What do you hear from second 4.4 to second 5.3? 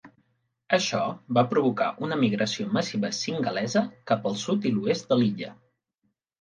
sud i oest de